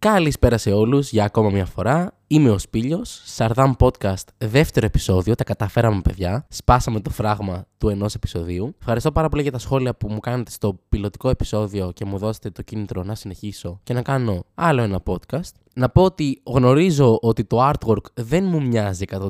[0.00, 2.12] Καλησπέρα σε όλους για ακόμα μια φορά.
[2.26, 3.22] Είμαι ο Σπίλιος.
[3.24, 5.34] Σαρδάμ Podcast, δεύτερο επεισόδιο.
[5.34, 6.46] Τα καταφέραμε, παιδιά.
[6.48, 8.74] Σπάσαμε το φράγμα του ενός επεισοδίου.
[8.78, 12.50] Ευχαριστώ πάρα πολύ για τα σχόλια που μου κάνετε στο πιλωτικό επεισόδιο και μου δώσετε
[12.50, 15.52] το κίνητρο να συνεχίσω και να κάνω άλλο ένα podcast.
[15.74, 19.28] Να πω ότι γνωρίζω ότι το artwork δεν μου μοιάζει 100%.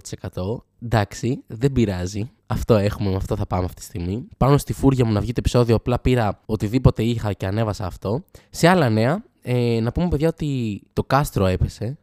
[0.83, 2.31] Εντάξει, δεν πειράζει.
[2.47, 4.29] Αυτό έχουμε, με αυτό θα πάμε αυτή τη στιγμή.
[4.37, 8.25] Πάνω στη φούρια μου να βγει το επεισόδιο, απλά πήρα οτιδήποτε είχα και ανέβασα αυτό.
[8.51, 11.99] Σε άλλα νέα, ε, να πούμε παιδιά ότι το κάστρο έπεσε,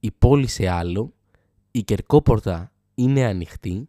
[0.00, 1.12] η πόλη σε άλλο,
[1.70, 3.88] η κερκόπορτα είναι ανοιχτή,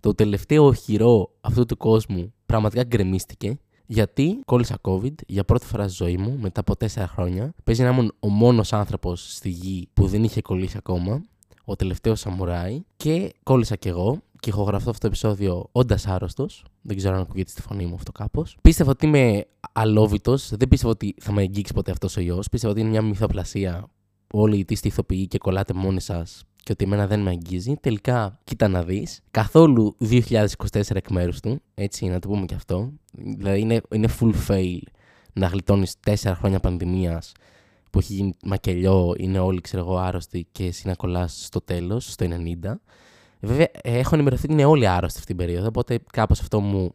[0.00, 6.04] το τελευταίο οχυρό αυτού του κόσμου πραγματικά γκρεμίστηκε, γιατί κόλλησα COVID για πρώτη φορά στη
[6.04, 7.54] ζωή μου μετά από τέσσερα χρόνια.
[7.64, 11.22] Παίζει να ήμουν ο μόνος άνθρωπος στη γη που δεν είχε κολλήσει ακόμα,
[11.64, 16.64] ο τελευταίος σαμουράι, και κόλλησα κι εγώ και ηχογραφώ αυτό το επεισόδιο όντας άρρωστος.
[16.82, 18.56] Δεν ξέρω αν ακούγεται στη φωνή μου αυτό κάπως.
[18.62, 20.48] Πίστευα ότι είμαι αλόβητος.
[20.48, 22.42] Δεν πίστευα ότι θα με αγγίξει ποτέ αυτός ο ιό.
[22.50, 23.86] Πίστευα ότι είναι μια μυθοπλασία.
[24.32, 27.74] Όλοι οι είστε ηθοποιοί και κολλάτε μόνοι σας και ότι εμένα δεν με αγγίζει.
[27.80, 29.20] Τελικά, κοίτα να δεις.
[29.30, 30.46] Καθόλου 2024
[30.88, 31.60] εκ μέρους του.
[31.74, 32.92] Έτσι, να το πούμε και αυτό.
[33.12, 34.82] Δηλαδή, είναι, είναι full fail
[35.32, 37.32] να γλιτώνεις 4 χρόνια πανδημίας
[37.90, 42.12] που έχει γίνει μακελιό, είναι όλοι ξέρω εγώ άρρωστοι και εσύ να κολλάς στο τέλος,
[42.12, 42.26] στο
[42.62, 42.80] 90.
[43.42, 46.94] Βέβαια, έχω ενημερωθεί ότι είναι όλοι άρρωστοι αυτή την περίοδο, οπότε κάπως αυτό μου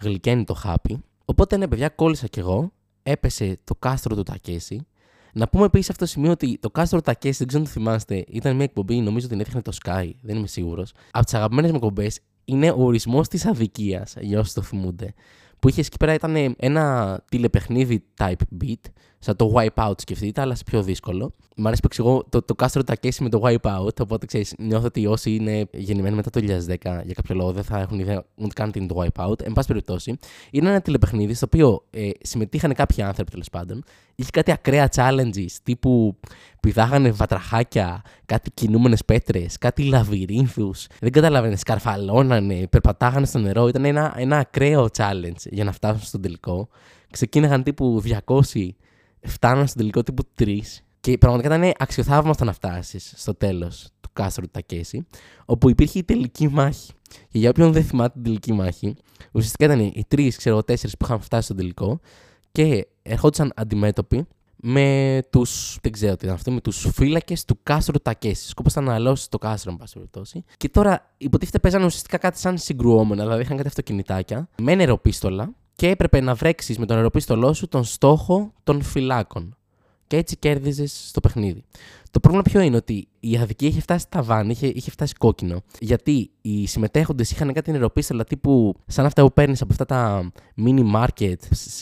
[0.00, 1.02] γλυκαίνει το χάπι.
[1.24, 2.72] Οπότε ναι, παιδιά, κόλλησα κι εγώ.
[3.02, 4.86] Έπεσε το κάστρο του Τακέση.
[5.32, 7.74] Να πούμε επίσης αυτό το σημείο ότι το κάστρο του Τακέση, δεν ξέρω αν το
[7.74, 10.92] θυμάστε, ήταν μια εκπομπή, νομίζω ότι την έδειχνε το Sky, δεν είμαι σίγουρος.
[11.10, 15.14] Από τις αγαπημένες μου εκπομπές είναι ο ορισμός της αδικίας, για όσοι το θυμούνται
[15.60, 18.90] που είχε εκεί πέρα ήταν ένα τηλεπαιχνίδι type beat,
[19.22, 21.32] σαν το Wipeout σκεφτείτε, αλλά σε πιο δύσκολο.
[21.56, 24.86] Μ' αρέσει που εξηγώ το, το κάστρο τα κέσει με το Wipeout, οπότε ξέρεις, νιώθω
[24.86, 28.52] ότι όσοι είναι γεννημένοι μετά το 2010 για κάποιο λόγο δεν θα έχουν ιδέα ούτε
[28.54, 29.40] καν τι είναι το Wipeout.
[29.42, 30.18] Εν πάση περιπτώσει,
[30.50, 33.84] είναι ένα τηλεπαιχνίδι στο οποίο ε, συμμετείχαν κάποιοι άνθρωποι τέλος πάντων.
[34.14, 36.16] Είχε κάτι ακραία challenges τύπου
[36.60, 40.86] πηδάγανε βατραχάκια, κάτι κινούμενες πέτρες, κάτι λαβυρίνθους.
[41.00, 43.68] Δεν καταλαβαίνε, σκαρφαλώνανε, περπατάγανε στο νερό.
[43.68, 46.68] Ήταν ένα, ένα ακραίο challenge για να φτάσουν στον τελικό.
[47.10, 48.68] Ξεκίναγαν τύπου 200,
[49.22, 50.58] φτάναν στον τελικό τύπου 3.
[51.00, 55.06] Και πραγματικά ήταν αξιοθαύμαστο να φτάσεις στο τέλος του κάστρου του Τακέση,
[55.44, 56.92] όπου υπήρχε η τελική μάχη.
[57.28, 58.94] Και για όποιον δεν θυμάται την τελική μάχη,
[59.32, 62.00] ουσιαστικά ήταν οι τρεις, ξέρω τέσσερις που είχαν φτάσει στον τελικό
[62.52, 64.26] και ερχόντουσαν αντιμέτωποι
[64.56, 65.78] με τους.
[65.82, 68.48] Δεν ξέρω τι ήταν αυτό, με τους φύλακες του κάστρου Τακέση.
[68.48, 70.44] Σκόπος ήταν να αλώσει το κάστρο, εν πάση περιπτώσει.
[70.56, 75.88] Και τώρα υποτίθεται παίζανε ουσιαστικά κάτι σαν συγκρουόμενα, δηλαδή είχαν κάτι αυτοκινητάκια με νεροπίστολα και
[75.88, 79.56] έπρεπε να βρέξεις με τον νεροπίστολό σου τον στόχο των φυλάκων.
[80.06, 81.64] Και έτσι κέρδιζες στο παιχνίδι.
[82.10, 85.62] Το πρόβλημα ποιο είναι ότι η αδικία είχε φτάσει στα βάνη, είχε, είχε φτάσει κόκκινο.
[85.78, 90.32] Γιατί οι συμμετέχοντες είχαν κάτι νεροπίστολα τύπου σαν αυτά που παίρνεις από αυτά τα
[90.64, 91.34] mini market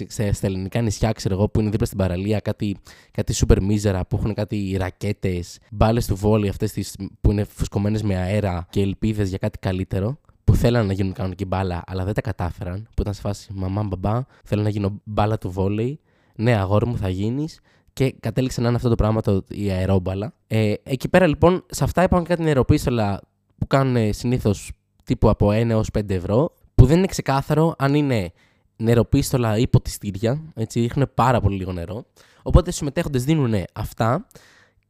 [0.09, 2.77] σε, στα ελληνικά νησιά, ξέρω εγώ, που είναι δίπλα στην παραλία, κάτι,
[3.11, 8.17] κάτι super μίζερα που έχουν κάτι ρακέτες, μπάλες του βόλι, αυτές που είναι φουσκωμένες με
[8.17, 12.21] αέρα και ελπίδες για κάτι καλύτερο που θέλανε να γίνουν κανονική μπάλα, αλλά δεν τα
[12.21, 12.89] κατάφεραν.
[12.95, 16.01] Που ήταν σε φάση μαμά, μπαμπά, θέλω να γίνω μπάλα του βόλεϊ.
[16.35, 17.61] Ναι, αγόρι μου, θα γίνεις
[17.93, 20.33] και κατέληξε να είναι αυτό το πράγμα το, η αερόμπαλα.
[20.47, 23.21] Ε, εκεί πέρα λοιπόν, σε αυτά υπάρχουν κάτι νεροπίστολα
[23.59, 24.73] που κάνουν συνήθως
[25.05, 28.33] τύπου από 1 έως 5 ευρώ, που δεν είναι ξεκάθαρο αν είναι
[28.77, 32.05] νεροπίστολα ή ποτιστήρια, έτσι, ρίχνουν πάρα πολύ λίγο νερό.
[32.43, 34.27] Οπότε οι συμμετέχοντες δίνουν αυτά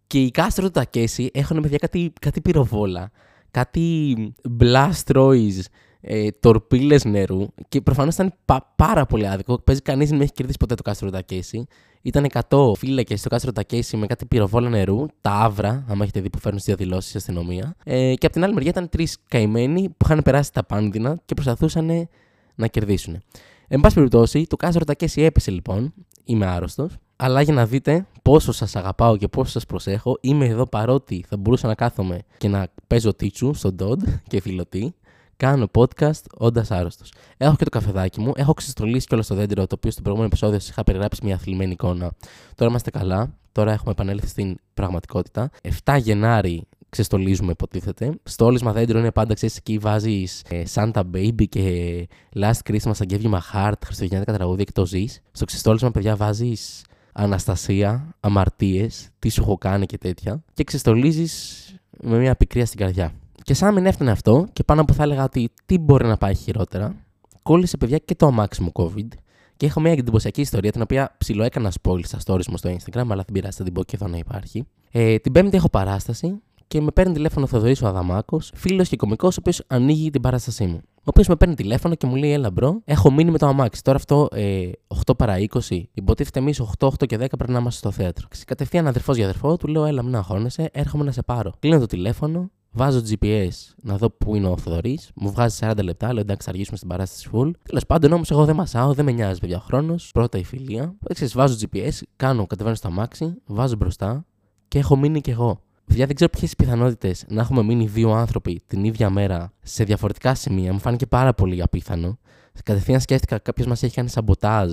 [0.06, 3.10] και οι κάστρο του Τακέση έχουν παιδιά κάτι, κάτι πυροβόλα,
[3.50, 4.16] κάτι
[4.60, 5.60] blast toys
[6.00, 8.34] ε, τορπίλες νερού και προφανώς ήταν
[8.76, 9.58] πάρα πολύ άδικο.
[9.58, 11.66] Παίζει κανείς δεν έχει κερδίσει ποτέ το κάστρο Τακέση.
[12.02, 16.30] Ήταν 100 φύλακες στο κάστρο Τακέση με κάτι πυροβόλα νερού, τα άβρα, αν έχετε δει
[16.30, 17.76] που φέρνουν στις διαδηλώσεις η αστυνομία.
[17.84, 21.34] Ε, και από την άλλη μεριά ήταν τρεις καημένοι που είχαν περάσει τα πάνδυνα και
[21.34, 22.08] προσπαθούσαν
[22.54, 23.22] να κερδίσουν.
[23.68, 25.94] Εν πάση περιπτώσει, το κάστρο Τακέση έπεσε λοιπόν.
[26.24, 26.96] Είμαι άρρωστος.
[27.20, 31.36] Αλλά για να δείτε πόσο σας αγαπάω και πόσο σας προσέχω, είμαι εδώ παρότι θα
[31.36, 33.98] μπορούσα να κάθομαι και να παίζω τίτσου στον Dodd
[34.28, 34.94] και φιλωτή.
[35.36, 37.12] Κάνω podcast όντας άρρωστος.
[37.36, 38.32] Έχω και το καφεδάκι μου.
[38.36, 41.72] Έχω ξεστολίσει κιόλας το δέντρο, το οποίο στο προηγούμενο επεισόδιο σας είχα περιγράψει μια θλιμμένη
[41.72, 42.12] εικόνα.
[42.54, 43.34] Τώρα είμαστε καλά.
[43.52, 45.50] Τώρα έχουμε επανέλθει στην πραγματικότητα.
[45.84, 48.12] 7 Γενάρη ξεστολίζουμε, υποτίθεται.
[48.22, 53.22] Στόλισμα δέντρο είναι πάντα, ξέρεις, εκεί βάζεις ε, Santa Baby και Last Christmas I gave
[53.22, 55.20] you my heart, χριστουγεννιάτικα τραγούδια και το ζεις.
[55.30, 56.82] Στο ξεστόλισμα, παιδιά, βάζεις
[57.20, 60.42] Αναστασία, αμαρτίες, τι σου έχω κάνει και τέτοια.
[60.54, 61.64] Και ξεστολίζεις
[62.00, 63.12] με μια πικρία στην καρδιά.
[63.42, 66.16] Και σαν να μην έφτανε αυτό, και πάνω που θα έλεγα ότι τι μπορεί να
[66.16, 66.94] πάει χειρότερα,
[67.42, 69.08] κόλλησε παιδιά και το αμάξι μου COVID.
[69.56, 73.22] Και έχω μια εντυπωσιακή ιστορία, την οποία ψιλοέκανα spoil στα stories μου στο Instagram, αλλά
[73.22, 74.66] δεν πειράζει, θα την πω και εδώ να υπάρχει.
[74.90, 78.96] Ε, την Πέμπτη έχω παράσταση και με παίρνει τηλέφωνο ο Θοδωρής ο Αδαμάκος, φίλος και
[78.96, 80.80] κωμικός, ο οποίος ανοίγει την παράστασή μου.
[80.84, 83.82] Ο οποίος με παίρνει τηλέφωνο και μου λέει: Έλα, bro, έχω μείνει με το αμάξι.
[83.82, 84.70] Τώρα αυτό ε,
[85.06, 85.36] 8 παρα
[85.68, 88.28] 20, υποτίθεται εμείς 8, 8 και 10 πρέπει να είμαστε στο θέατρο.
[88.46, 91.52] Κατευθείαν αδερφός για αδερφό, του λέω: Έλα, μην αγχώνεσαι, έρχομαι να σε πάρω.
[91.58, 93.48] Κλείνω το τηλέφωνο, Βάζω GPS
[93.82, 94.98] να δω πού είναι ο Θοδωρή.
[95.14, 96.12] Μου βγάζει 40 λεπτά.
[96.12, 97.50] Λέω εντάξει, θα αργήσουμε στην παράσταση full.
[97.62, 100.10] Τέλος πάντων όμως, εγώ δεν μασάω, δεν με νοιάζει παιδιά χρόνος.
[100.12, 100.94] Πρώτα η φιλία.
[101.08, 104.24] Έτσι, βάζω GPS, κάνω, κατεβαίνω στο αμάξι, βάζω μπροστά
[104.68, 105.60] και έχω μείνει κι εγώ.
[105.88, 110.34] Παιδιά, δεν ξέρω ποιες πιθανότητες να έχουμε μείνει δύο άνθρωποι την ίδια μέρα σε διαφορετικά
[110.34, 110.72] σημεία.
[110.72, 112.18] Μου φάνηκε πάρα πολύ απίθανο.
[112.64, 114.72] Κατευθείαν σκέφτηκα κάποιος μας έχει κάνει σαμποτάζ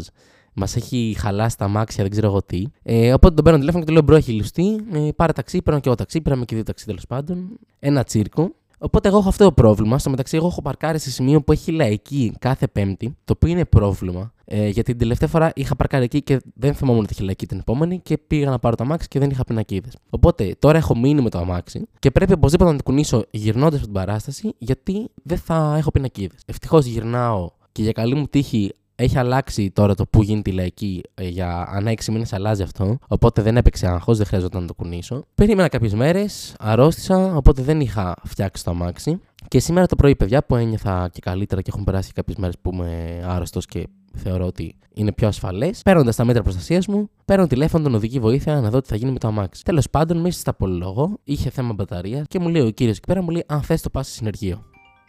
[0.56, 2.64] μας έχει χαλάσει τα μάξια, δεν ξέρω εγώ τι.
[2.84, 4.76] Ε, οπότε τον παίρνω τηλέφωνο και του λέω: Μπρο, έχει ληστεί.
[4.94, 6.22] Ε, πάρε ταξί, παίρνω και εγώ ταξί.
[6.22, 7.60] Πήραμε και δύο ταξί τέλος πάντων.
[7.80, 8.56] Ένα τσίρκο.
[8.80, 10.00] Οπότε εγώ έχω αυτό το πρόβλημα.
[10.00, 13.66] Στο μεταξύ, εγώ έχω παρκάρει σε σημείο που έχει λαϊκή κάθε Πέμπτη, το οποίο είναι
[13.66, 14.34] πρόβλημα.
[14.48, 17.60] Ε, γιατί την τελευταία φορά είχα παρκάρει εκεί και δεν θυμόμουν ότι είχε λαϊκή την
[17.60, 19.98] επόμενη και πήγα να πάρω το αμάξι και δεν είχα πινακίδες.
[20.10, 23.84] Οπότε τώρα έχω μείνει με το αμάξι και πρέπει οπωσδήποτε να την κουνήσω γυρνώντας από
[23.84, 26.40] την παράσταση γιατί δεν θα έχω πινακίδες.
[26.46, 31.02] Ευτυχώς γυρνάω και για καλή μου τύχη έχει αλλάξει τώρα το που γίνεται η λαϊκή.
[31.14, 32.98] Ε, για ανά 6 μήνες αλλάζει αυτό.
[33.08, 35.24] Οπότε δεν έπαιξε άγχος, δεν χρειαζόταν να το κουνήσω.
[35.36, 39.20] Περίμενα κάποιες μέρες, αρρώστησα, οπότε δεν είχα φτιάξει το αμάξι.
[39.48, 42.70] Και σήμερα το πρωί, παιδιά, που ένιωθα και καλύτερα και έχουν περάσει κάποιες μέρες που
[42.74, 45.82] είμαι άρρωστος και θεωρώ ότι είναι πιο ασφαλές.
[45.82, 49.12] Παίρνοντας τα μέτρα προστασίας μου, παίρνω τηλέφωνο τον οδική βοήθεια να δω τι θα γίνει
[49.12, 49.64] με το αμάξι.
[49.64, 53.22] Τέλος πάντων, μέσα στα απολογώ, είχε θέμα μπαταρία και μου λέει ο κύριος εκεί πέρα,
[53.22, 54.64] μου λέει αν θες το πας σε συνεργείο.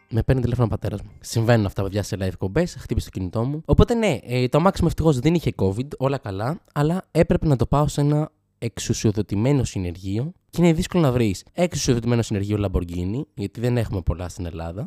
[0.09, 1.11] Με παίρνει τηλέφωνο ο πατέρας μου.
[1.21, 3.63] Συμβαίνουν αυτά παιδιά σε live κομπές, χτύπησε το κινητό μου.
[3.65, 7.57] Οπότε ναι, ε, το αμάξι μου ευτυχώς δεν είχε COVID, όλα καλά, αλλά έπρεπε να
[7.57, 13.61] το πάω σε ένα εξουσιοδοτημένο συνεργείο και είναι δύσκολο να βρεις εξουσιοδοτημένο συνεργείο Lamborghini, γιατί
[13.61, 14.87] δεν έχουμε πολλά στην Ελλάδα.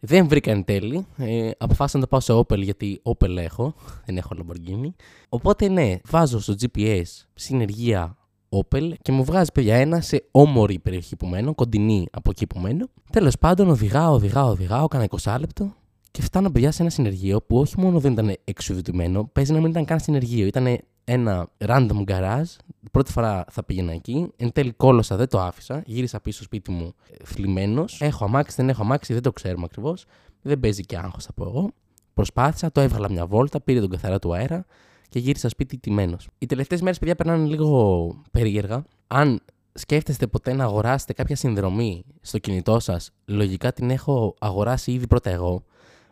[0.00, 1.06] Δεν βρήκα εν τέλει.
[1.16, 3.74] Ε, αποφάσισα να το πάω σε Opel γιατί Opel έχω,
[4.04, 4.88] δεν έχω Lamborghini.
[5.28, 7.02] Οπότε ναι, βάζω στο GPS
[7.34, 8.16] συνεργεία
[8.48, 12.58] Opel και μου βγάζει παιδιά ένα σε όμορη περιοχή που μένω, κοντινή από εκεί που
[12.58, 12.86] μένω.
[13.12, 15.72] Τέλος πάντων, οδηγάω, οδηγάω, οδηγάω, κάνα 20 λεπτό
[16.10, 19.70] και φτάνω παιδιά σε ένα συνεργείο που όχι μόνο δεν ήταν εξουδητημένο, παίζει να μην
[19.70, 20.46] ήταν καν συνεργείο.
[20.46, 22.56] Ήταν ένα random garage.
[22.90, 24.30] Πρώτη φορά θα πήγαινα εκεί.
[24.36, 25.82] Εν τέλει κόλωσα, δεν το άφησα.
[25.86, 26.94] Γύρισα πίσω στο σπίτι μου
[27.24, 28.00] θλιμμένος.
[28.00, 30.04] Έχω αμάξι, δεν έχω αμάξι, δεν το ξέρουμε ακριβώς.
[30.42, 31.70] Δεν παίζει και άγχος, θα πω εγώ.
[32.14, 34.66] Προσπάθησα, το έβγαλα μια βόλτα, πήρε τον καθαρά του αέρα
[35.08, 36.28] και γύρισα σπίτι τιμένος.
[36.38, 38.84] Οι τελευταίες μέρες, παιδιά, περνάνε λίγο περίεργα.
[39.06, 39.40] Αν
[39.72, 45.30] σκέφτεστε ποτέ να αγοράσετε κάποια συνδρομή στο κινητό σας, λογικά την έχω αγοράσει ήδη πρώτα
[45.30, 45.62] εγώ.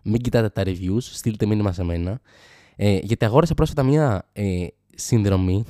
[0.02, 2.20] Μην κοιτάτε τα reviews, στείλτε μήνυμα σε μένα.
[2.76, 5.64] Ε, γιατί αγόρασα πρόσφατα μια ε, συνδρομή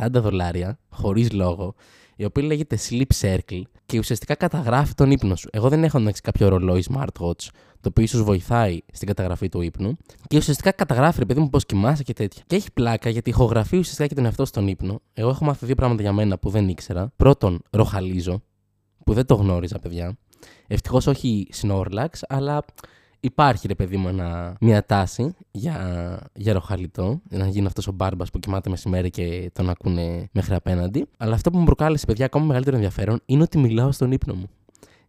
[0.00, 1.74] 40 δολάρια, χωρίς λόγο,
[2.22, 5.48] η οποία λέγεται Sleep Circle και ουσιαστικά καταγράφει τον ύπνο σου.
[5.52, 7.46] Εγώ δεν έχω να κάποιο ρολόι smartwatch
[7.80, 9.96] το οποίο ίσως βοηθάει στην καταγραφή του ύπνου.
[10.26, 12.42] Και ουσιαστικά καταγράφει, ρε παιδί μου, πώς κοιμάσαι και τέτοια.
[12.46, 15.00] Και έχει πλάκα γιατί ηχογραφεί ουσιαστικά και τον εαυτό στον ύπνο.
[15.12, 17.12] Εγώ έχω μάθει δύο πράγματα για μένα που δεν ήξερα.
[17.16, 18.42] Πρώτον, ροχαλίζω,
[19.04, 20.18] που δεν το γνώριζα, παιδιά.
[20.66, 22.64] Ευτυχώς όχι Snorlax, αλλά
[23.24, 27.20] υπάρχει ρε παιδί μου ένα, μια τάση για, για ροχαλιτό.
[27.30, 31.06] Να γίνει αυτός ο μπάρμπας που κοιμάται μεσημέρι και τον ακούνε μέχρι απέναντι.
[31.16, 34.48] Αλλά αυτό που μου προκάλεσε, παιδιά, ακόμα μεγαλύτερο ενδιαφέρον είναι ότι μιλάω στον ύπνο μου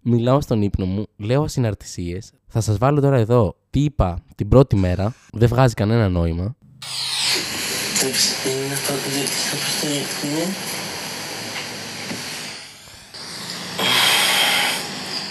[0.03, 2.31] μιλάω στον ύπνο μου, λέω ασυναρτησίες.
[2.47, 5.15] Θα σας βάλω τώρα εδώ τι είπα την πρώτη μέρα.
[5.31, 6.55] Δεν βγάζει κανένα νόημα.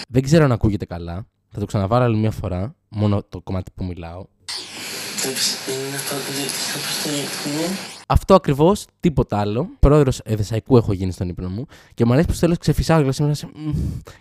[0.09, 1.25] Δεν ξέρω αν ακούγεται καλά.
[1.53, 2.75] Θα το ξαναβάλω άλλη μια φορά.
[2.89, 4.25] Μόνο το κομμάτι που μιλάω.
[8.07, 9.69] Αυτό ακριβώς, τίποτα άλλο.
[9.79, 13.35] Πρόεδρος Εδεσαϊκού έχω γίνει στον ύπνο μου και μου αρέσει που τέλος ξεφυσάω και σήμερα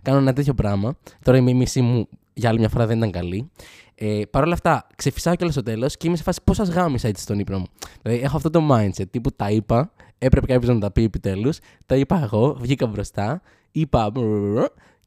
[0.03, 0.97] κάνω ένα τέτοιο πράγμα.
[1.23, 3.51] Τώρα η μίμησή μου για άλλη μια φορά δεν ήταν καλή.
[3.95, 7.09] Ε, Παρ' όλα αυτά, ξεφυσάω κιόλα στο τέλος και είμαι σε φάση πώς σας γάμισα
[7.09, 7.67] έτσι στον ύπνο μου.
[8.03, 11.59] Δηλαδή, έχω αυτό το mindset τύπου τα είπα, έπρεπε κάποιος να τα πει επιτέλους.
[11.87, 14.12] Τα είπα εγώ, βγήκα μπροστά, είπα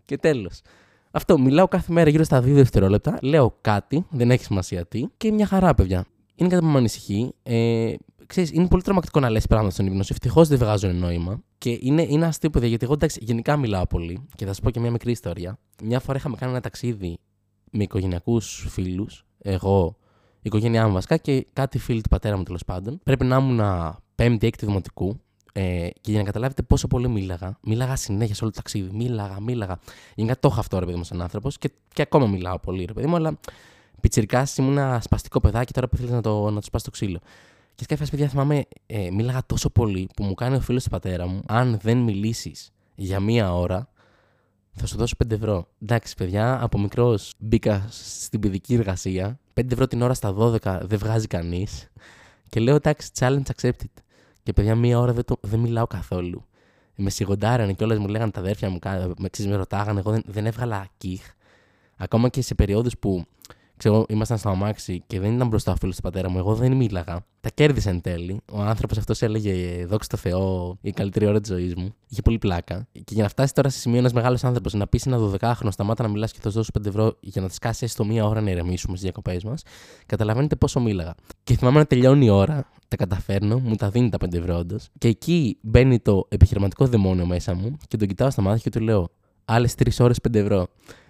[0.06, 0.62] και τέλος.
[1.16, 5.32] Αυτό, μιλάω κάθε μέρα γύρω στα 2 δευτερόλεπτα, λέω κάτι, δεν έχει σημασία τι, και
[5.32, 6.06] μια χαρά, παιδιά.
[6.36, 7.34] Είναι κάτι που με ανησυχεί.
[7.44, 7.94] Ε,
[8.26, 10.14] ξέρεις, είναι πολύ τρομακτικό να λες πράγματα στον ύπνο σου.
[10.14, 11.42] Ευτυχώς δεν βγάζουν νόημα.
[11.58, 14.26] Και είναι, είναι αστείο, παιδιά, γιατί εγώ εντάξει, γενικά μιλάω πολύ.
[14.36, 15.60] Και θα σα πω και μια μικρή ιστορία.
[15.84, 17.18] Μια φορά είχαμε κάνει ένα ταξίδι
[17.72, 19.26] με οικογενειακούς φίλους.
[19.38, 19.98] Εγώ,
[20.36, 23.00] η οικογένειά μου βασικά και κάτι φίλοι του πατέρα μου τέλος πάντων.
[23.04, 23.62] Πρέπει να ήμουν
[24.16, 25.20] πέμπτη-έκτη δημοτικού.
[25.58, 28.96] Ε, και για να καταλάβετε πόσο πολύ μίλαγα, μίλαγα συνέχεια σε όλο το ταξίδι.
[28.96, 29.80] Μίλαγα, μίλαγα.
[30.16, 32.94] Γενικά το έχω αυτό, ρε παιδί μου, σαν άνθρωπος και, και ακόμα μιλάω πολύ, ρε
[32.94, 33.40] παιδί μου, αλλά
[34.02, 37.20] πιτσυρικά ήμουν ένα σπαστικό παιδάκι τώρα που θέλεις να το, να το σπάσει το ξύλο.
[37.76, 41.28] Και σκέφτεσαι, παιδιά, θυμάμαι, ε, μίλαγα τόσο πολύ που μου κάνει ο φίλος του πατέρα
[41.28, 43.90] μου, αν δεν μιλήσεις για μία ώρα,
[44.72, 45.68] θα σου δώσω 5 ευρώ.
[45.82, 49.40] Εντάξει, παιδιά, από μικρός μπήκα στην παιδική εργασία.
[49.54, 51.88] 5 ευρώ την ώρα στα 12 δεν βγάζει κανείς.
[52.50, 54.05] Και λέω, εντάξει, challenge accepted.
[54.46, 56.46] Και παιδιά, μία ώρα δεν, το, δεν μιλάω καθόλου.
[56.96, 58.80] με σιγοντάρανε και όλε μου λέγανε τα αδέρφια μου,
[59.18, 60.00] με, με ρωτάγανε.
[60.00, 61.22] Εγώ δεν, δεν έβγαλα κύχ.
[61.98, 63.26] Ακόμα και σε περιόδους που
[63.78, 66.74] ξέρω, ήμασταν στο αμάξι και δεν ήταν μπροστά ο φίλος του πατέρα μου, εγώ δεν
[66.74, 67.26] μίλαγα.
[67.42, 68.42] Τα κέρδισε εν τέλει.
[68.52, 71.94] Ο άνθρωπος αυτός έλεγε Δόξα τω Θεώ, η καλύτερη ώρα της ζωής μου.
[72.10, 72.88] Είχε πολύ πλάκα.
[72.92, 76.04] Και για να φτάσει τώρα σε σημείο ένας μεγάλος άνθρωπος να πεις ένα 12χρονο σταμάτα
[76.04, 78.42] να μιλάς και θα σου δώσω 5 ευρώ για να τη κάσει έστω μία ώρα
[78.42, 79.62] να ηρεμήσουμε στις διακοπές μας,
[80.06, 81.16] καταλαβαίνετε πόσο μίλαγα.
[81.44, 84.90] Και θυμάμαι να τελειώνει η ώρα, τα καταφέρνω, μου τα δίνει τα 5 ευρώ όντως.
[84.98, 88.84] Και εκεί μπαίνει το επιχειρηματικό δαιμόνιο μέσα μου και τον κοιτάω στα μάτια και του
[88.84, 89.10] λέω
[89.46, 90.68] Άλλες 3 ώρες 5 ευρώ.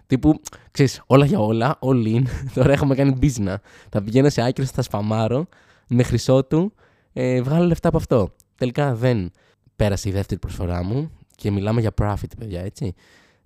[0.07, 0.39] Τύπου,
[0.71, 2.23] ξέρεις, όλα για όλα, all in.
[2.55, 3.55] Τώρα έχουμε κάνει business.
[3.89, 5.47] Θα πηγαίνω σε άκρη, θα σπαμάρω
[5.87, 6.73] με χρυσό του,
[7.13, 8.29] ε, βγάλω λεφτά από αυτό.
[8.55, 9.31] Τελικά δεν
[9.75, 12.93] πέρασε η δεύτερη προσφορά μου και μιλάμε για profit, παιδιά, έτσι.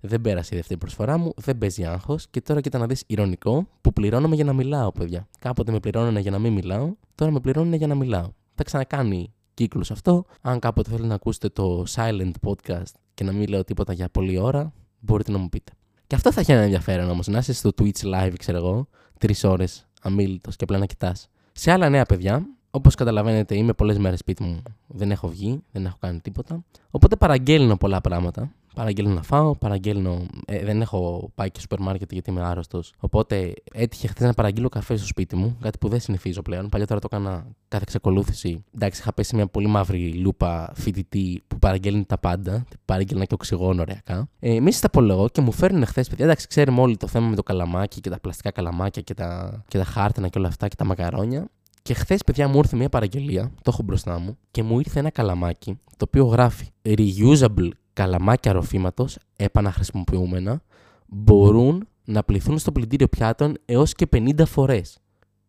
[0.00, 3.68] Δεν πέρασε η δεύτερη προσφορά μου, δεν παίζει άγχος και τώρα κοίτα να δεις ηρωνικό
[3.80, 5.28] που πληρώνομαι για να μιλάω, παιδιά.
[5.38, 8.28] Κάποτε με πληρώνανε για να μην μιλάω, τώρα με πληρώνουν για να μιλάω.
[8.54, 10.24] Θα ξανακάνει κύκλος αυτό.
[10.40, 14.38] Αν κάποτε θέλετε να ακούσετε το silent podcast και να μην λέω τίποτα για πολλή
[14.38, 15.72] ώρα, μπορείτε να μου πείτε.
[16.10, 18.88] Και αυτό θα έχει ένα ενδιαφέρον όμως, να είσαι στο Twitch live, ξέρω εγώ,
[19.18, 21.28] τρεις ώρες αμήλυτο και απλά να κοιτάς.
[21.52, 24.62] Σε άλλα νέα παιδιά, όπως καταλαβαίνετε, είμαι πολλές μέρες σπίτι μου.
[24.86, 26.64] Δεν έχω βγει, δεν έχω κάνει τίποτα.
[26.90, 28.52] Οπότε παραγγέλνω πολλά πράγματα.
[28.74, 30.26] Παραγγέλνω να φάω, παραγγέλνω.
[30.46, 32.92] Ε, δεν έχω πάει και σούπερ μάρκετ γιατί είμαι άρρωστος.
[32.98, 36.68] Οπότε έτυχε χθες να παραγγείλω καφέ στο σπίτι μου, κάτι που δεν συνηθίζω πλέον.
[36.68, 38.64] Παλιότερα το έκανα κάθε εξακολούθηση.
[38.74, 42.64] Εντάξει, είχα πέσει μια πολύ μαύρη λούπα φοιτητή που παραγγέλνει τα πάντα.
[42.84, 44.28] Παραγγέλνα και οξυγόνο ωριακά.
[44.38, 46.24] Ε, μη στα πω λόγο και μου φέρνουν χθες, παιδιά.
[46.24, 49.78] Εντάξει, ξέρουμε όλοι το θέμα με το καλαμάκι και τα πλαστικά καλαμάκια και τα, και
[49.78, 51.48] τα χάρτινα και όλα αυτά και τα μακαρόνια.
[51.82, 55.10] Και χθες, παιδιά, μου ήρθε μια παραγγελία, το έχω μπροστά μου, και μου ήρθε ένα
[55.10, 57.68] καλαμάκι το οποίο γράφει Reusable
[58.00, 60.62] καλαμάκια ροφήματος επαναχρησιμοποιούμενα
[61.06, 64.98] μπορούν να πληθούν στο πλυντήριο πιάτων έως και 50 φορές.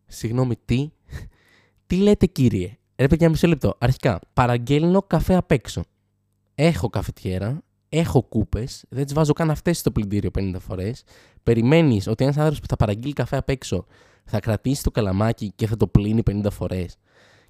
[0.06, 0.90] Συγγνώμη, τι.
[1.86, 3.74] τι λέτε, κύριε; Ρε παιδιά, μισό λεπτό.
[3.78, 5.82] Αρχικά, παραγγέλνω καφέ απ' έξω.
[6.54, 11.02] Έχω καφετιέρα, έχω κούπες, δεν τις βάζω καν αυτές στο πλυντήριο 50 φορές.
[11.42, 13.86] Περιμένεις ότι ένας άνθρωπος που θα παραγγείλει καφέ απ' έξω
[14.24, 16.96] θα κρατήσει το καλαμάκι και θα το πλύνει 50 φορές.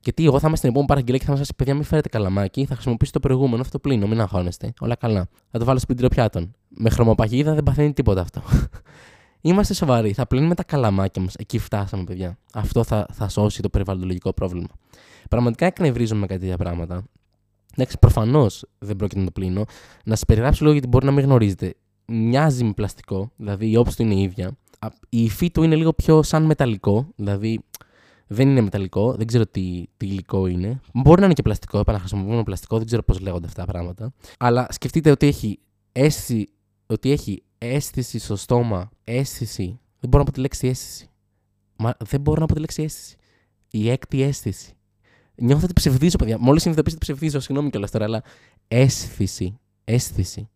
[0.04, 2.64] Γιατί εγώ θα είμαι στην επόμενη παραγγελία και θα μα πει: Παιδιά, μην φέρετε καλαμάκι,
[2.64, 4.72] θα χρησιμοποιήσω το προηγούμενο, αυτό το πλύνω, μην αγχώνεστε.
[4.80, 5.28] Όλα καλά.
[5.50, 6.54] Θα το βάλω στην πιάτων.
[6.68, 8.42] Με χρωμοπαγίδα δεν παθαίνει τίποτα αυτό.
[9.40, 10.12] Είμαστε σοβαροί.
[10.12, 11.34] Θα πλύνουμε τα καλαμάκια μας.
[11.34, 12.38] Εκεί φτάσαμε, παιδιά.
[12.54, 14.68] Αυτό θα, θα σώσει το περιβαλλοντολογικό πρόβλημα.
[15.28, 17.04] Πραγματικά εκνευρίζομαι με κάτι τέτοια πράγματα.
[17.74, 19.64] Εντάξει, προφανώς δεν πρόκειται να το πλύνω.
[20.04, 21.74] Να σας περιγράψω λίγο γιατί μπορεί να μην γνωρίζετε.
[22.06, 24.56] Μοιάζει με πλαστικό, δηλαδή η όψη του είναι η ίδια.
[25.08, 27.60] Η υφή του είναι λίγο πιο σαν μεταλλικό, δηλαδή
[28.32, 30.80] δεν είναι μεταλλικό, δεν ξέρω τι, τι υλικό είναι.
[30.92, 34.12] Μπορεί να είναι και πλαστικό, επαναχρησιμοποιούμε πλαστικό, δεν ξέρω πώς λέγονται αυτά τα πράγματα.
[34.38, 35.58] Αλλά σκεφτείτε ότι έχει
[35.92, 36.48] αίσθηση,
[36.86, 39.80] ότι έχει αίσθηση στο στόμα, αίσθηση.
[40.00, 41.10] Δεν μπορώ να πω τη λέξη αίσθηση.
[41.76, 43.16] Μα δεν μπορώ να πω τη λέξη αίσθηση.
[43.70, 44.72] Η έκτη αίσθηση.
[45.34, 46.38] Νιώθω ότι ψευδίζω, παιδιά.
[46.38, 48.22] Μόλις συνειδητοποιήσω ότι ψευδίζω, συγγνώμη κιόλας τώρα, αλλά
[48.68, 49.58] αίσθηση.
[49.84, 50.48] Αίσθηση.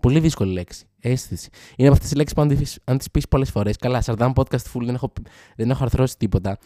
[0.00, 0.86] Πολύ δύσκολη λέξη.
[1.00, 1.48] Αίσθηση.
[1.76, 3.76] Είναι από αυτές τις λέξεις που αν τις πεις πολλές φορές.
[3.76, 5.12] Καλά, Σαρδάμ podcast full δεν έχω,
[5.56, 6.58] δεν έχω αρθρώσει τίποτα.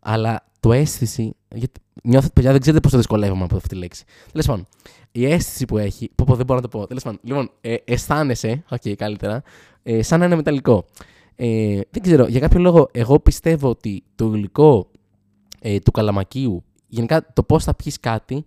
[0.00, 1.34] Αλλά το αίσθηση.
[1.54, 4.04] Γιατί νιώθω ότι παιδιά δεν ξέρετε πόσο δυσκολεύομαι από αυτή τη λέξη.
[4.32, 4.66] Τέλος πάντων,
[5.12, 6.10] η αίσθηση που έχει.
[6.14, 6.86] Πω, πω, δεν μπορώ να το πω.
[6.86, 9.42] Τέλος πάντων, λοιπόν, ε, αισθάνεσαι, οκέι, okay, καλύτερα,
[9.82, 10.84] ε, σαν να είναι μεταλλικό.
[11.34, 14.90] Ε, δεν ξέρω, για κάποιο λόγο, εγώ πιστεύω ότι το υλικό
[15.60, 18.46] ε, του καλαμακίου, γενικά το πώς θα πιεις κάτι,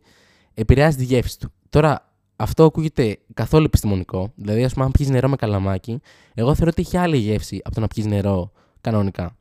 [0.54, 1.52] επηρεάζει τη γεύση του.
[1.70, 4.32] Τώρα, αυτό ακούγεται καθόλου επιστημονικό.
[4.36, 6.00] Δηλαδή, ας πούμε, αν πιεις νερό με καλαμάκι,
[6.34, 9.36] εγώ θεωρώ ότι έχει άλλη γεύση από το να πιεις νερό κανονικά.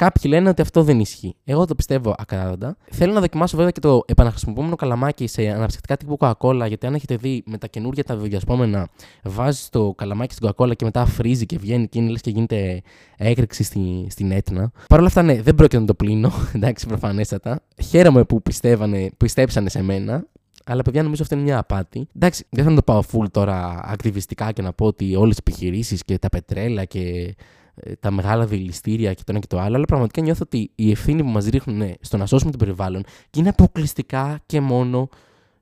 [0.00, 1.36] Κάποιοι λένε ότι αυτό δεν ισχύει.
[1.44, 2.76] Εγώ το πιστεύω ακράδαντα.
[2.90, 7.16] Θέλω να δοκιμάσω βέβαια και το επαναχρησιμοποιούμενο καλαμάκι σε αναψυκτικά τύπου Coca-Cola, γιατί αν έχετε
[7.16, 8.88] δει με τα καινούργια τα βιοδιασπόμενα,
[9.22, 12.82] βάζεις το καλαμάκι στην Coca-Cola και μετά φρίζει και βγαίνει και είναι λες και γίνεται
[13.16, 14.70] έκρηξη στη, στην έτνα.
[14.88, 16.32] Παρ' όλα αυτά, ναι, δεν πρόκειται να το πλύνω.
[16.54, 17.60] Εντάξει, προφανέστατα.
[17.82, 20.26] Χαίρομαι που πιστεύανε, πιστέψανε σε μένα.
[20.64, 22.06] Αλλά παιδιά, νομίζω αυτό είναι μια απάτη.
[22.16, 26.02] Εντάξει, δεν θα το πάω full τώρα ακτιβιστικά και να πω ότι όλες τι επιχειρήσεις
[26.02, 27.32] και τα πετρέλα και ε,
[28.00, 31.22] τα μεγάλα δηληστήρια και το ένα και το άλλο, αλλά πραγματικά νιώθω ότι η ευθύνη
[31.22, 35.08] που μας ρίχνουν στο να σώσουμε το περιβάλλον και είναι αποκλειστικά και μόνο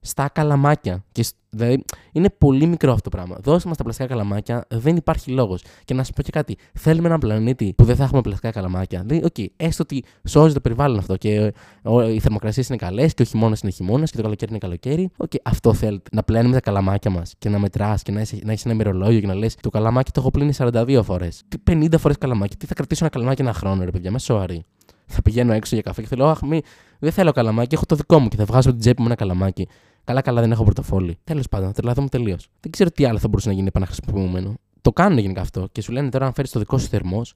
[0.00, 1.04] στα καλαμάκια.
[1.12, 3.36] Και, δηλαδή, είναι πολύ μικρό αυτό το πράγμα.
[3.42, 5.62] Δώστε μας τα πλαστικά καλαμάκια, δεν υπάρχει λόγος.
[5.84, 6.56] Και να σα πω και κάτι.
[6.74, 9.02] Θέλουμε έναν πλανήτη που δεν θα έχουμε πλαστικά καλαμάκια.
[9.06, 11.52] Δηλαδή, okay, έστω ότι σώζει το περιβάλλον αυτό και
[11.82, 15.10] ε, οι θερμοκρασίες είναι καλές και ο χειμώνας είναι χειμώνας και το καλοκαίρι είναι καλοκαίρι.
[15.16, 16.10] Okay, αυτό θέλετε.
[16.12, 19.26] Να πλένουμε τα καλαμάκια μας και να μετράς και να έχει, να ένα ημερολόγιο και
[19.26, 21.42] να λες το καλαμάκι το έχω πλύνει 42 φορές.
[21.48, 22.56] Τι 50 φορές καλαμάκι.
[22.56, 24.64] Τι θα κρατήσω ένα καλαμάκι ένα χρόνο, ρε παιδιά, με σοβαρή
[25.08, 26.60] θα πηγαίνω έξω για καφέ και θέλω, Αχ, μη,
[26.98, 29.68] δεν θέλω καλαμάκι, έχω το δικό μου και θα βγάζω την τσέπη μου ένα καλαμάκι.
[30.04, 31.18] Καλά, καλά, δεν έχω πορτοφόλι.
[31.24, 32.48] Τέλος πάντων, τρελαθούμε τελείως.
[32.60, 34.54] Δεν ξέρω τι άλλο θα μπορούσε να γίνει επαναχρησιμοποιούμενο.
[34.80, 37.34] Το κάνουν γενικά αυτό και σου λένε τώρα, αν φέρεις το δικό σου θερμός,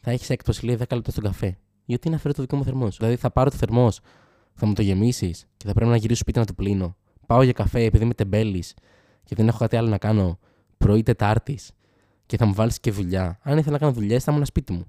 [0.00, 1.58] θα έχεις έκπτωση λέει 10 λεπτά στον καφέ.
[1.84, 4.00] Γιατί να φέρω το δικό μου θερμός; Δηλαδή θα πάρω το θερμός,
[4.54, 6.96] θα μου το γεμίσεις και θα πρέπει να γυρίσω σπίτι να το πλύνω.
[7.26, 8.74] Πάω για καφέ επειδή είμαι τεμπέλης
[9.24, 10.38] και δεν έχω κάτι άλλο να κάνω
[10.78, 11.72] πρωί Τετάρτης
[12.26, 13.38] και θα μου βάλεις και δουλειά.
[13.42, 14.84] Αν ήθελα να κάνω δουλειές, θα ήμουν σπίτι μου.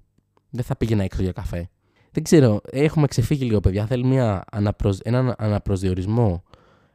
[0.50, 1.70] Δεν θα πήγαινα έξω για καφέ.
[2.16, 3.86] Δεν ξέρω, έχουμε ξεφύγει λίγο, παιδιά.
[3.86, 5.00] Θέλει μια αναπροσ...
[5.04, 6.44] έναν αναπροσδιορισμό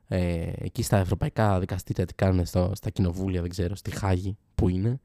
[0.08, 4.68] ε, εκεί στα ευρωπαϊκά δικαστήρια, τι κάνουν στο, στα κοινοβούλια, δεν ξέρω, στη Χάγη που
[4.68, 5.00] είναι.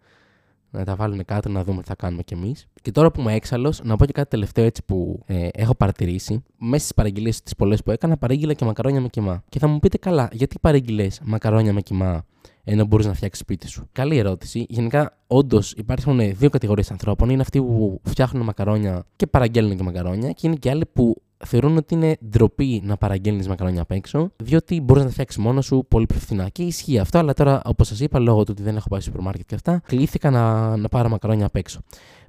[0.75, 2.67] Να τα βάλουν κάτω να δούμε τι θα κάνουμε κι εμείς.
[2.82, 6.44] Και τώρα που είμαι έξαλλος, να πω και κάτι τελευταίο έτσι που ε, έχω παρατηρήσει.
[6.58, 9.44] Μέσα στις παραγγελίες τις πολλές που έκανα, παρήγγειλα και μακαρόνια με κοιμά.
[9.50, 12.25] Και θα μου πείτε καλά, γιατί παρήγγειλες μακαρόνια με κοιμά
[12.67, 14.65] ενώ μπορείς να φτιάξεις σπίτι σου; Καλή ερώτηση.
[14.70, 17.29] Γενικά, όντως υπάρχουν δύο κατηγορίες ανθρώπων.
[17.29, 21.77] Είναι αυτοί που φτιάχνουν μακαρόνια και παραγγέλνουν και μακαρόνια, και είναι και άλλοι που θεωρούν
[21.77, 25.86] ότι είναι ντροπή να παραγγέλνεις μακαρόνια απ' έξω, διότι μπορείς να τα φτιάξεις μόνος σου
[25.88, 26.50] πολύ πιο φθηνά.
[26.50, 29.10] Και ισχύει αυτό, αλλά τώρα, όπως σας είπα, λόγω του ότι δεν έχω πάει στο
[29.10, 31.82] σούπερ μάρκετ και αυτά, κλήθηκα να, να πάρω μακαρόνια απ' έξω.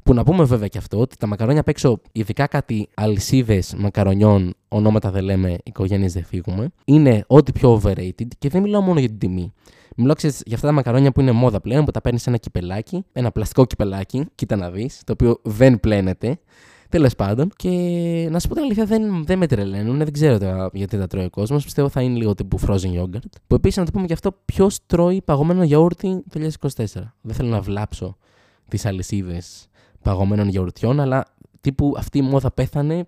[0.02, 4.54] Που να πούμε βέβαια και αυτό, ότι τα μακαρόνια απ' έξω, ειδικά κάτι αλυσίδες μακαρονιών,
[4.68, 9.08] ονόματα δεν λέμε, οικογένειες δεν φύγουμε, είναι ό,τι πιο overrated και δεν μιλάω μόνο για
[9.08, 9.52] την τιμή.
[9.96, 12.38] Μιλάω ξέρεις, για αυτά τα μακαρόνια που είναι μόδα πλέον, που τα παίρνεις σε ένα
[12.38, 16.38] κυπελάκι, ένα πλαστικό κυπελάκι, κοίτα να δεις, το οποίο δεν πλένεται.
[16.96, 17.68] Τέλος πάντων, και
[18.30, 19.98] να σου πω την αλήθεια, δεν, δεν με τρελαίνουν.
[19.98, 21.64] Δεν ξέρω τώρα γιατί τα τρώει ο κόσμος.
[21.64, 23.28] Πιστεύω θα είναι λίγο τύπου frozen yogurt.
[23.46, 26.74] Που επίσης να το πούμε και αυτό, ποιος τρώει παγωμένο γιαούρτι το 2024.
[27.20, 28.16] Δεν θέλω να βλάψω
[28.68, 29.68] τις αλυσίδες
[30.02, 31.24] παγωμένων γιαουρτιών, αλλά
[31.60, 33.06] τύπου αυτή η μόδα πέθανε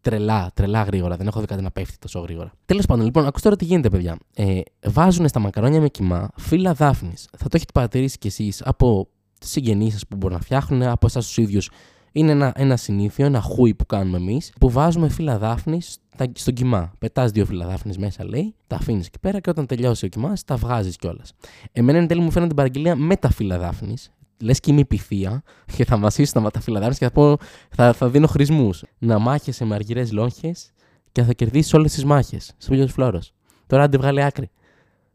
[0.00, 1.16] τρελά, τρελά γρήγορα.
[1.16, 2.52] Δεν έχω δει κάτι να πέφτει τόσο γρήγορα.
[2.64, 4.18] Τέλος πάντων, λοιπόν, ακούστε τώρα τι γίνεται, παιδιά.
[4.34, 7.28] Ε, βάζουν στα μακαρόνια με κοιμά φύλλα δάφνης.
[7.38, 9.08] Θα το έχετε παρατηρήσει κι εσείς από
[9.40, 11.70] συγγενείς σας που μπορούν να φτιάχνουν, από εσάς τους ίδιους.
[12.18, 15.98] Είναι ένα, ένα συνήθιο, ένα χούι που κάνουμε εμείς, που βάζουμε φύλλα δάφνης
[16.32, 16.92] στον κοιμά.
[16.98, 20.44] Πετάς δύο φύλλα δάφνης μέσα, λέει, τα αφήνεις εκεί πέρα και όταν τελειώσει ο κοιμάς,
[20.44, 21.32] τα βγάζεις κιόλας.
[21.72, 25.42] Εμένα εν τέλει μου φαίνεται την παραγγελία με τα φύλλα δάφνης, λες και είμαι πυθία
[25.76, 27.36] και θα μασίσω τα ματαφυλαδάρε και θα, πω,
[27.70, 28.84] θα, θα δίνω χρησμούς.
[28.98, 30.72] Να μάχεσαι με αργυρές λόγχες
[31.12, 32.52] και θα κερδίσεις όλες τις μάχες.
[32.56, 33.20] Σπίλιο Φλόρο.
[33.66, 34.50] Τώρα αν βγάλει άκρη.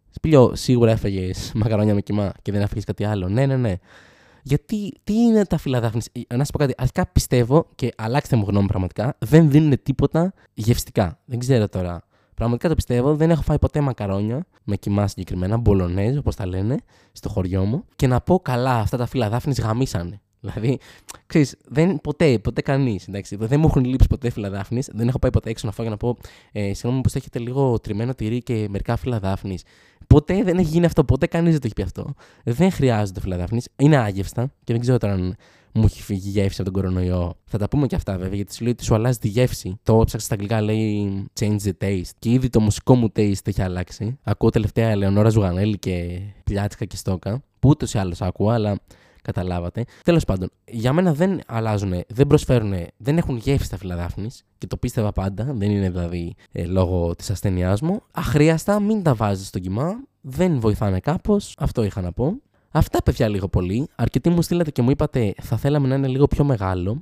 [0.09, 3.29] Σπίλιο, σίγουρα έφεγε μακαρόνια με κοιμά και δεν έφεγε κάτι άλλο.
[3.29, 3.75] Ναι, ναι, ναι.
[4.43, 6.01] Γιατί, τι είναι τα φυλαδάφνη.
[6.27, 6.73] Ε, να σα πω κάτι.
[6.77, 11.19] Αρχικά πιστεύω και αλλάξτε μου γνώμη πραγματικά, δεν δίνουν τίποτα γευστικά.
[11.25, 12.03] Δεν ξέρω τώρα
[12.35, 13.15] Πραγματικά το πιστεύω.
[13.15, 16.77] Δεν έχω φάει ποτέ μακαρόνια με κοιμά συγκεκριμένα, μπολονέζ όπως τα λένε,
[17.11, 17.85] στο χωριό μου.
[17.95, 20.21] Και να πω καλά, αυτά τα φύλλα δάφνης γαμίσανε.
[20.39, 20.79] Δηλαδή,
[21.25, 23.07] ξέρεις, δεν, ποτέ, ποτέ κανείς.
[23.29, 24.89] Δεν μου έχουν λείψει ποτέ φύλλα δάφνης.
[24.93, 26.17] Δεν έχω πάει ποτέ έξω να φάω για να πω,
[26.51, 29.63] ε, συγγνώμη, πω έχετε λίγο τριμμένο τυρί και μερικά φύλλα δάφνης.
[30.07, 31.03] Ποτέ δεν έχει γίνει αυτό.
[31.03, 32.13] Ποτέ κανείς δεν το έχει πει αυτό.
[32.43, 33.61] Δεν χρειάζεται φύλλα δάφνη.
[33.75, 35.35] Είναι άγευστα και δεν ξέρω τώρα αν
[35.73, 37.37] μου έχει φύγει η γεύση από τον κορονοϊό.
[37.45, 39.79] Θα τα πούμε και αυτά βέβαια, γιατί σου λέει ότι σου αλλάζει τη γεύση.
[39.83, 42.11] Το έψαξα στα αγγλικά λέει change the taste.
[42.19, 44.19] Και ήδη το μουσικό μου taste έχει αλλάξει.
[44.23, 47.43] Ακούω τελευταία Ελεονόρα Ζουγανέλη και Πλιάτσικα και Στόκα.
[47.59, 48.79] Που ούτως ή άλλως ακούω, αλλά
[49.23, 49.83] καταλάβατε.
[50.03, 54.77] Τέλος πάντων, για μένα δεν αλλάζουν, δεν προσφέρουν, δεν έχουν γεύση τα φυλαδάφνη και το
[54.77, 55.43] πίστευα πάντα.
[55.53, 58.01] Δεν είναι δηλαδή ε, λόγω της ασθένειάς μου.
[58.11, 59.95] Αχρίαστα, μην τα βάζεις στο κοιμά.
[60.21, 61.55] Δεν βοηθάνε κάπως.
[61.59, 62.41] Αυτό είχα να πω.
[62.71, 63.87] Αυτά παιδιά λίγο πολύ.
[63.95, 67.01] Αρκετοί μου στείλατε και μου είπατε θα θέλαμε να είναι λίγο πιο μεγάλο.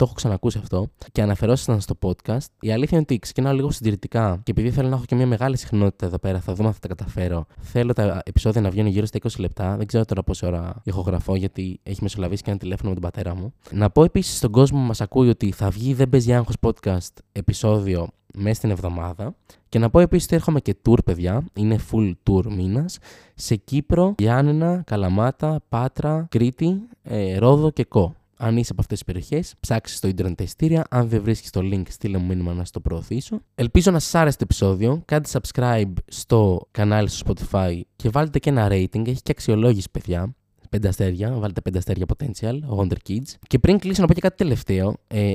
[0.00, 2.46] Το έχω ξανακούσει αυτό και αναφερόσασταν στο podcast.
[2.60, 5.56] Η αλήθεια είναι ότι ξεκινάω λίγο συντηρητικά και επειδή θέλω να έχω και μια μεγάλη
[5.56, 7.46] συχνότητα εδώ πέρα, θα δούμε αν θα τα καταφέρω.
[7.60, 9.76] Θέλω τα επεισόδια να βγαίνουν γύρω στα 20 λεπτά.
[9.76, 13.34] Δεν ξέρω τώρα πόση ώρα ηχογραφώ γιατί έχει μεσολαβήσει και ένα τηλέφωνο με τον πατέρα
[13.34, 13.52] μου.
[13.70, 17.12] Να πω επίσης στον κόσμο που μας ακούει ότι θα βγει Δεν Παίζει Άγχος podcast
[17.32, 19.34] επεισόδιο μέσα στην εβδομάδα.
[19.68, 21.44] Και να πω επίσης ότι έρχομαι και tour, παιδιά.
[21.54, 22.98] Είναι full tour μήνας.
[23.34, 28.14] Σε Κύπρο, Γιάννενα, Καλαμάτα, Πάτρα, Κρήτη, ε, Ρόδο και Κό.
[28.42, 30.84] Αν είσαι από αυτές τις περιοχές, ψάξει στο ίντερνετ τα ειστήρια.
[30.90, 33.40] Αν δεν βρίσκεις το link, στείλε μου μήνυμα να στο προωθήσω.
[33.54, 35.02] Ελπίζω να σας άρεσε το επεισόδιο.
[35.04, 39.08] Κάντε subscribe στο κανάλι στο Spotify και βάλτε και ένα rating.
[39.08, 40.34] Έχει και αξιολόγηση, παιδιά.
[40.70, 43.34] Πέντε αστέρια, βάλτε πέντε αστέρια potential, Wonder Kids.
[43.46, 44.94] Και πριν κλείσω να πω και κάτι τελευταίο.
[45.06, 45.34] Ε,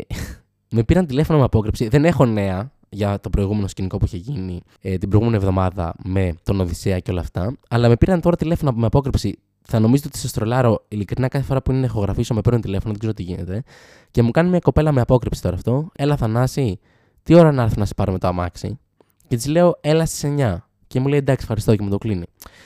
[0.76, 1.88] με πήραν τηλέφωνο με απόκρυψη.
[1.88, 6.34] Δεν έχω νέα για το προηγούμενο σκηνικό που είχε γίνει ε, την προηγούμενη εβδομάδα με
[6.44, 7.58] τον Οδυσσέα και όλα αυτά.
[7.70, 9.40] Αλλά με πήραν τώρα τηλέφωνο με απόκρυψη.
[9.68, 12.90] Θα νομίζετε ότι σα τρολάρω ειλικρινά κάθε φορά που είναι να ηχογραφήσω με παίρνουν τηλέφωνο,
[12.90, 13.64] δεν ξέρω τι γίνεται.
[14.12, 15.90] Και μου κάνει μια κοπέλα με απόκρυψη τώρα αυτό.
[15.96, 16.80] Έλα, Θανάση,
[17.24, 18.80] τι ώρα να έρθει να σε πάρω με το αμάξι;
[19.28, 20.58] Και της λέω, έλα στις 9.
[20.88, 22.24] Και μου λέει εντάξει, ευχαριστώ και μου το κλείνει.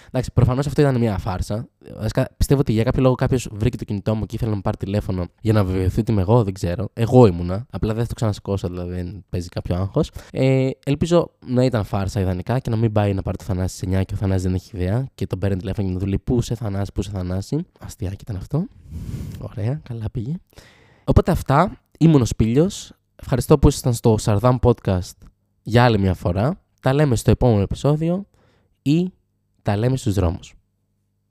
[0.08, 1.68] Εντάξει, προφανώς αυτό ήταν μια φάρσα.
[2.38, 4.78] Πιστεύω ότι για κάποιο λόγο κάποιος βρήκε το κινητό μου και ήθελε να μου πάρει
[4.78, 6.90] τηλέφωνο για να βεβαιωθεί ότι είμαι εγώ, δεν ξέρω.
[6.94, 7.66] Εγώ ήμουνα.
[7.70, 10.12] Απλά δεν θα το ξανασηκώσω, δηλαδή δεν παίζει κάποιο άγχος.
[10.32, 14.00] Ε, ελπίζω να ήταν φάρσα ιδανικά και να μην πάει να πάρει το Θανάση σε
[14.00, 16.22] 9 και ο Θανάσης δεν έχει ιδέα και τον παίρνει τηλέφωνο και να του λέει
[16.24, 18.66] Πού σε Θανάση, πού σε Θανάση; Αστιάκι ήταν αυτό.
[19.40, 20.36] Ωραία, καλά πήγε.
[21.04, 21.80] Οπότε αυτά.
[22.00, 22.92] Ήμουν ο Σπίλιος.
[23.16, 25.12] Ευχαριστώ που ήσασταν στο Sardam Podcast
[25.62, 26.62] για άλλη μια φορά.
[26.80, 28.26] Τα λέμε στο επόμενο επεισόδιο
[28.82, 29.12] ή
[29.62, 30.54] τα λέμε στους δρόμους.